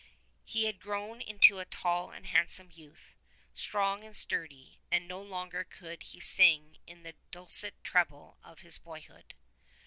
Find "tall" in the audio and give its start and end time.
1.65-2.09